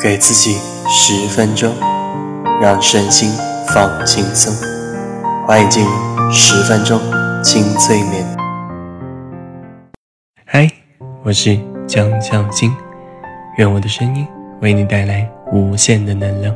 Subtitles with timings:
[0.00, 0.58] 给自己
[0.88, 1.72] 十分钟，
[2.60, 3.30] 让身心
[3.68, 4.52] 放轻松。
[5.46, 5.90] 欢迎进入
[6.30, 7.00] 十分钟
[7.42, 8.24] 轻催眠。
[10.46, 10.70] 嗨，
[11.22, 12.74] 我是江小新，
[13.58, 14.26] 愿我的声音
[14.60, 16.54] 为你带来无限的能量，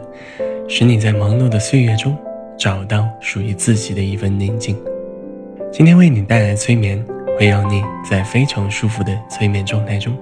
[0.68, 2.16] 使你在忙碌的岁月中
[2.58, 4.76] 找到属于自己的一份宁静。
[5.70, 7.04] 今天为你带来催眠，
[7.38, 10.16] 会让你在非常舒服的催眠状态中，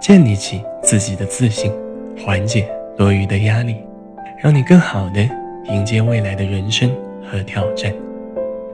[0.00, 1.70] 建立起自己的自信，
[2.18, 3.76] 缓解多余的压力，
[4.42, 5.28] 让你更好的
[5.66, 6.90] 迎接未来的人生
[7.22, 7.92] 和挑战。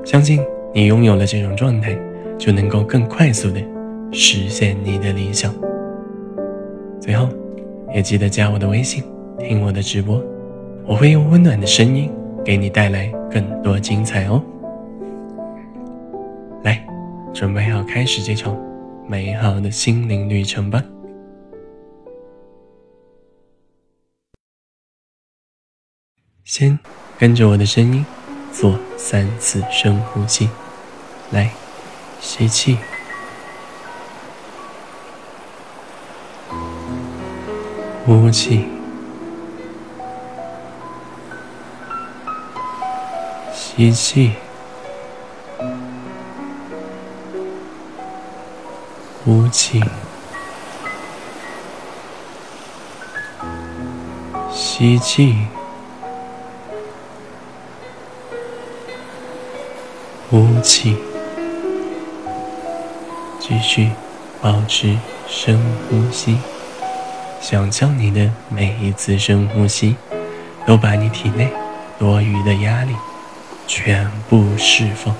[0.05, 0.41] 相信
[0.73, 1.97] 你拥有了这种状态，
[2.39, 3.61] 就能够更快速的
[4.13, 5.55] 实现你的理想。
[7.01, 7.29] 最后，
[7.95, 9.03] 也记得加我的微信，
[9.39, 10.23] 听我的直播，
[10.87, 12.11] 我会用温暖的声音
[12.45, 14.43] 给你带来更多精彩哦。
[16.63, 16.85] 来，
[17.33, 18.57] 准备好开始这场
[19.07, 20.83] 美好的心灵旅程吧。
[26.45, 26.79] 先
[27.19, 28.05] 跟着我的声音
[28.53, 30.49] 做三次深呼吸，
[31.31, 31.51] 来，
[32.21, 32.79] 吸气，
[38.05, 38.67] 呼气，
[43.53, 44.33] 吸气。
[49.25, 49.81] 呼气，
[54.53, 55.47] 吸气，
[60.33, 60.97] 呼气，
[63.39, 63.91] 继续
[64.41, 64.97] 保持
[65.29, 66.39] 深呼吸。
[67.39, 69.95] 想象你的每一次深呼吸，
[70.67, 71.53] 都把你体内
[71.99, 72.97] 多余的压力
[73.67, 75.15] 全部释放。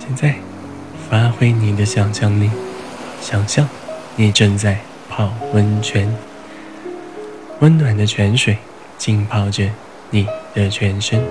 [0.00, 0.34] 现在，
[1.08, 2.50] 发挥你的想象力，
[3.20, 3.68] 想象
[4.16, 6.12] 你正在泡温泉，
[7.60, 8.58] 温暖的泉水
[8.98, 9.70] 浸泡着
[10.10, 11.24] 你的全身，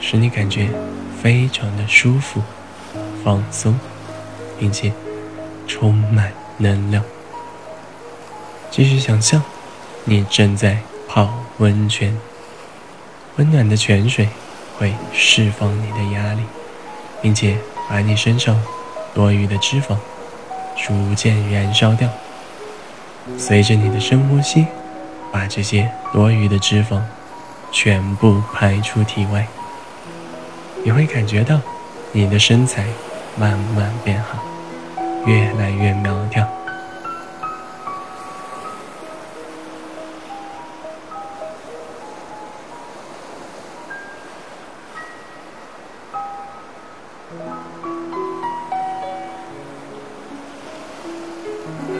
[0.00, 0.68] 使你感觉
[1.22, 2.42] 非常的舒服、
[3.22, 3.78] 放松，
[4.58, 4.92] 并且
[5.66, 7.04] 充满能量。
[8.70, 9.42] 继续想象，
[10.04, 12.16] 你正在泡温泉，
[13.36, 14.28] 温暖的泉水
[14.78, 16.42] 会释放你的压力。
[17.20, 17.58] 并且
[17.88, 18.56] 把你身上
[19.12, 19.96] 多余的脂肪
[20.76, 22.08] 逐渐燃烧掉，
[23.36, 24.68] 随着你的深呼吸，
[25.32, 27.00] 把这些多余的脂肪
[27.70, 29.46] 全部排出体外。
[30.84, 31.60] 你会感觉到
[32.12, 32.86] 你的身材
[33.36, 34.38] 慢慢变好，
[35.26, 36.46] 越来越苗条。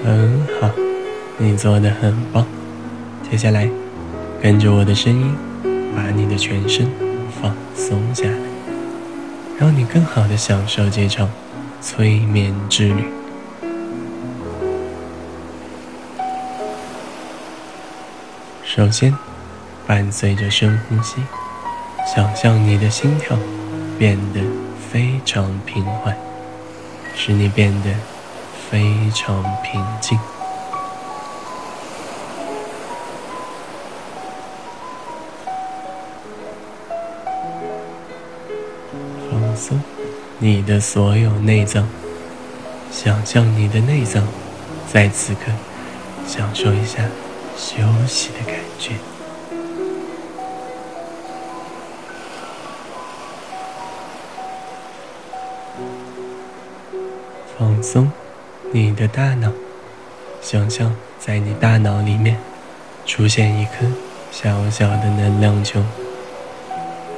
[0.04, 0.70] 很好，
[1.36, 2.57] 你做的很棒。
[3.30, 3.68] 接下来，
[4.42, 5.36] 跟着我的声音，
[5.94, 6.90] 把你的全身
[7.40, 8.38] 放松下来，
[9.58, 11.28] 让你更好的享受这场
[11.80, 13.04] 催眠之旅。
[18.64, 19.14] 首先，
[19.86, 21.22] 伴随着深呼吸，
[22.14, 23.36] 想象你的心跳
[23.98, 24.40] 变得
[24.90, 26.16] 非常平缓，
[27.14, 27.90] 使你变得。
[28.70, 28.84] 非
[29.14, 30.18] 常平静，
[39.58, 39.78] 松
[40.38, 41.86] 你的所有内脏，
[42.92, 44.26] 想象你的内脏
[44.90, 45.50] 在此刻
[46.26, 47.02] 享受一下
[47.56, 48.92] 休息的感觉，
[57.58, 58.10] 放松。
[58.70, 59.50] 你的大脑，
[60.42, 62.36] 想象在你大脑里面
[63.06, 63.86] 出现一颗
[64.30, 65.82] 小小的能量球，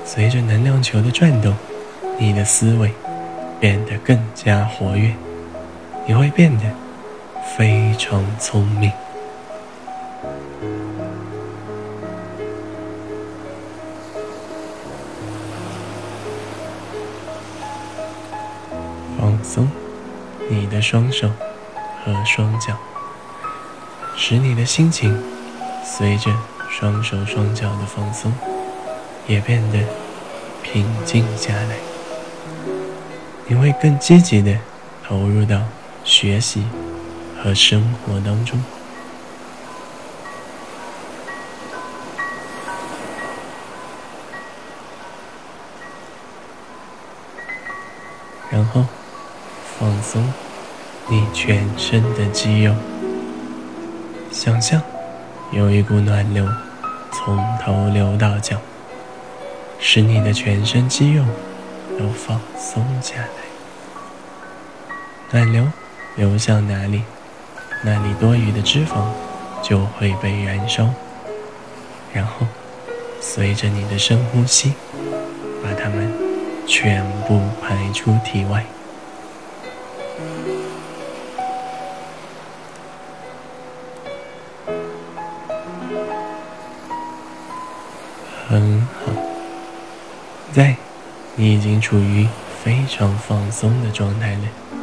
[0.04, 1.52] 随着能量球的转动，
[2.22, 2.92] 你的思维
[3.58, 5.14] 变得更加活跃，
[6.06, 6.64] 你会变得
[7.56, 8.92] 非常聪明。
[19.18, 19.66] 放松。
[20.50, 21.30] 你的双手
[22.04, 22.76] 和双脚，
[24.14, 25.16] 使你的心情
[25.82, 26.30] 随着
[26.68, 28.30] 双手双脚的放松，
[29.26, 29.78] 也变得
[30.62, 31.89] 平静下来。
[33.50, 34.56] 你会更积极的
[35.04, 35.60] 投入到
[36.04, 36.64] 学习
[37.42, 38.62] 和生活当中。
[48.52, 48.86] 然后。
[49.80, 50.22] 放松
[51.08, 52.74] 你全身的肌肉，
[54.30, 54.82] 想象
[55.52, 56.46] 有一股暖流
[57.10, 58.58] 从头流到脚，
[59.78, 61.24] 使你的全身肌肉
[61.98, 63.39] 都放松下来。
[65.32, 65.64] 暖流
[66.16, 67.04] 流向哪里，
[67.84, 69.04] 那里多余的脂肪
[69.62, 70.88] 就会被燃烧，
[72.12, 72.44] 然后
[73.20, 74.72] 随着你的深呼吸，
[75.62, 76.12] 把它们
[76.66, 78.64] 全部排出体外。
[88.48, 89.12] 很好，
[90.52, 90.74] 在
[91.36, 92.26] 你已经处于
[92.64, 94.79] 非常放松的状态了。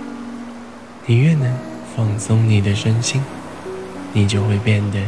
[1.09, 1.50] 你越能
[1.95, 3.24] 放松你的身心，
[4.12, 5.00] 你就会变得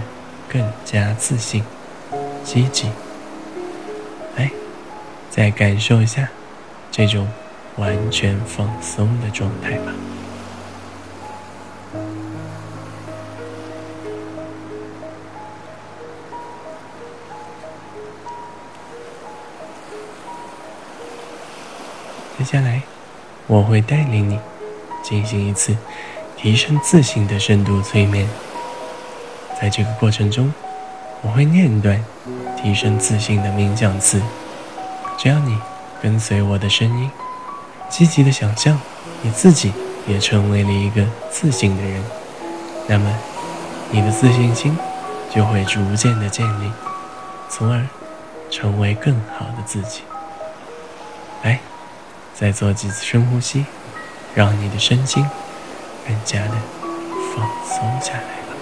[0.47, 1.61] 更加自信、
[2.41, 2.87] 积极。
[4.37, 4.49] 来，
[5.29, 6.29] 再感受一下
[6.89, 7.27] 这种
[7.75, 9.93] 完全放松的状态吧。
[22.37, 22.81] 接下来，
[23.47, 24.39] 我会带领你
[25.09, 25.75] 进行一次
[26.37, 28.29] 提升自信的深度催眠。
[29.59, 30.53] 在这个过程中，
[31.23, 32.05] 我会念一段
[32.61, 34.21] 提升自信的冥想词，
[35.17, 35.57] 只要你
[35.99, 37.09] 跟随我的声音，
[37.89, 38.79] 积极的想象
[39.23, 39.73] 你自己
[40.07, 42.03] 也成为了一个自信的人，
[42.87, 43.17] 那么
[43.89, 44.77] 你的自信心
[45.33, 46.71] 就会逐渐的建立，
[47.49, 47.83] 从而
[48.51, 50.01] 成为更好的自己。
[51.41, 51.59] 来。
[52.35, 53.65] 再做几次深呼吸，
[54.35, 55.25] 让你的身心
[56.07, 56.53] 更加的
[57.35, 58.55] 放松下来吧。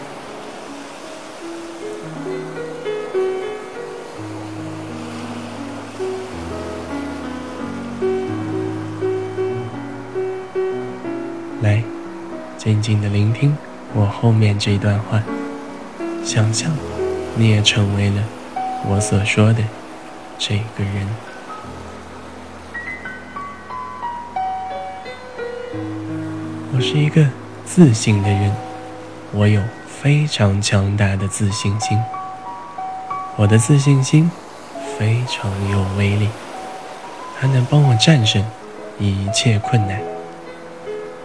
[11.62, 11.84] 来，
[12.58, 13.56] 静静的聆听
[13.94, 15.22] 我后面这一段话，
[16.24, 16.72] 想象
[17.36, 18.24] 你也成为了
[18.86, 19.64] 我所说的
[20.38, 21.08] 这个人。
[26.78, 27.26] 我是一个
[27.66, 28.56] 自信的人，
[29.32, 31.98] 我有非常强大的自信心。
[33.36, 34.30] 我的自信心
[34.96, 36.30] 非常有威力，
[37.40, 38.46] 它能帮我战胜
[39.00, 40.00] 一切困难。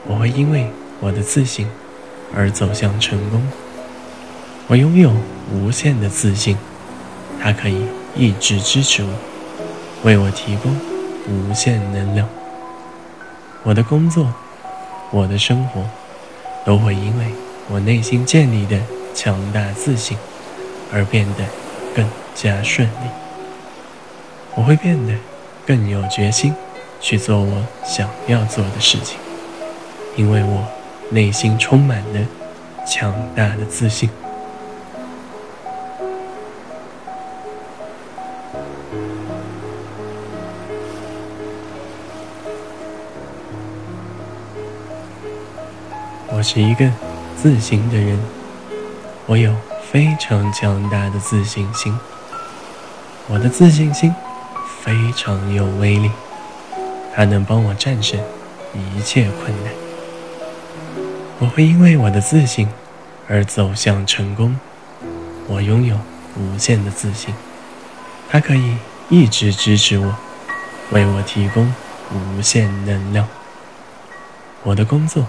[0.06, 0.70] 我会因为
[1.00, 1.68] 我的自信
[2.34, 3.42] 而走向成功。
[4.68, 5.12] 我拥有
[5.52, 6.56] 无限的自信，
[7.42, 9.10] 它可以一直支持我，
[10.02, 10.74] 为我提供
[11.28, 12.26] 无限能量。
[13.64, 14.32] 我的工作。
[15.12, 15.84] 我的生活
[16.64, 17.26] 都会因为
[17.68, 18.80] 我内心建立的
[19.14, 20.16] 强大自信
[20.92, 21.44] 而变得
[21.94, 22.04] 更
[22.34, 23.10] 加顺利。
[24.54, 25.14] 我会变得
[25.66, 26.54] 更有决心
[27.00, 29.18] 去做我想要做的事情，
[30.16, 30.66] 因为我
[31.10, 32.26] 内心充满了
[32.86, 34.08] 强大的自信。
[46.34, 46.90] 我是一个
[47.36, 48.18] 自信的人，
[49.26, 49.54] 我有
[49.90, 51.94] 非常强大的自信心。
[53.28, 54.14] 我的自信心
[54.80, 56.10] 非常有威力，
[57.14, 58.18] 它能帮我战胜
[58.72, 59.74] 一切困难。
[61.38, 62.66] 我会因为我的自信
[63.28, 64.58] 而走向成功。
[65.48, 65.98] 我拥有
[66.38, 67.34] 无限的自信，
[68.30, 68.78] 它可以
[69.10, 70.16] 一直支持我，
[70.92, 71.74] 为我提供
[72.14, 73.28] 无限能量。
[74.62, 75.26] 我的工作。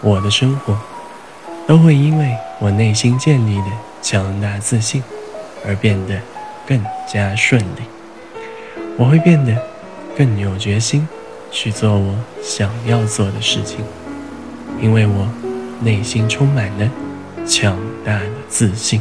[0.00, 0.78] 我的生活
[1.66, 3.66] 都会因为我内心建立的
[4.00, 5.02] 强大自信
[5.66, 6.20] 而变得
[6.66, 7.82] 更加顺利。
[8.96, 9.56] 我会变得
[10.16, 11.06] 更有决心
[11.50, 13.84] 去做我想要做的事情，
[14.80, 15.28] 因为我
[15.80, 16.90] 内心充满了
[17.46, 19.00] 强大的自信。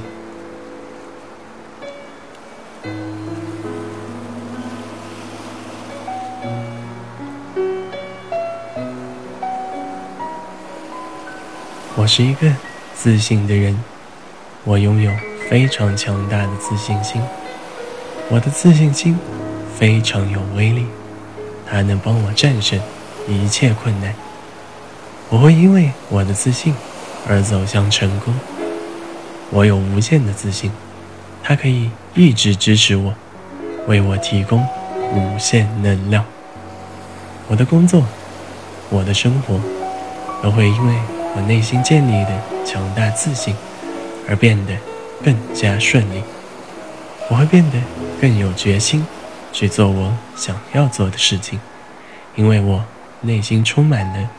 [11.99, 12.47] 我是一个
[12.93, 13.75] 自信的人，
[14.63, 15.11] 我拥有
[15.49, 17.19] 非常强大的自信心。
[18.29, 19.17] 我的自信心
[19.75, 20.85] 非常有威力，
[21.67, 22.79] 它能帮我战胜
[23.27, 24.13] 一切困难。
[25.31, 26.75] 我会因为我的自信
[27.27, 28.31] 而走向成功。
[29.49, 30.71] 我有无限的自信，
[31.41, 33.11] 它可以一直支持我，
[33.87, 34.63] 为我提供
[35.15, 36.23] 无限能量。
[37.47, 38.05] 我的工作，
[38.91, 39.59] 我的生活，
[40.43, 41.16] 都会因为。
[41.35, 42.31] 我内心建立的
[42.65, 43.55] 强大自信，
[44.27, 44.75] 而变得
[45.23, 46.23] 更加顺利。
[47.29, 47.77] 我会变得
[48.21, 49.05] 更有决心
[49.51, 51.59] 去做我想要做的事情，
[52.35, 52.83] 因为我
[53.21, 54.29] 内心充满了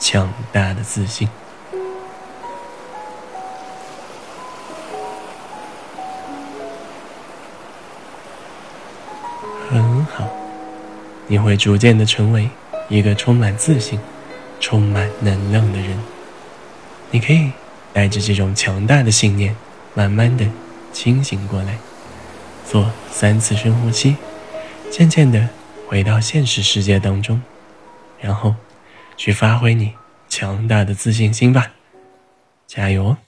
[0.00, 1.28] 强大的自信。
[9.70, 10.28] 很好，
[11.26, 12.50] 你会逐渐的成为
[12.88, 13.98] 一个充满自信、
[14.60, 15.98] 充满能量的人。
[17.12, 17.52] 你可以
[17.92, 19.54] 带着这种强大的信念，
[19.94, 20.46] 慢慢的
[20.92, 21.76] 清醒过来，
[22.66, 24.16] 做三次深呼吸，
[24.90, 25.46] 渐渐的
[25.86, 27.40] 回到现实世界当中，
[28.18, 28.54] 然后
[29.18, 29.92] 去发挥你
[30.26, 31.72] 强大的自信心吧，
[32.66, 33.18] 加油哦！